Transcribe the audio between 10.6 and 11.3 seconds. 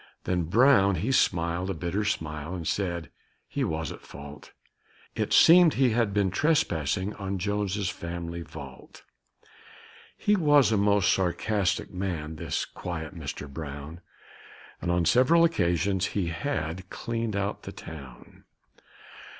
a most